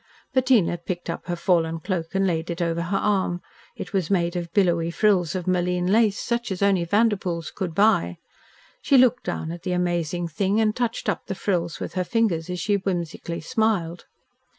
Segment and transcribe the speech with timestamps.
[0.33, 3.39] Bettina picked up her fallen cloak and laid it over her arm.
[3.75, 8.17] It was made of billowy frills of Malines lace, such as only Vanderpoels could buy.
[8.81, 12.49] She looked down at the amazing thing and touched up the frills with her fingers
[12.49, 14.05] as she whimsically smiled.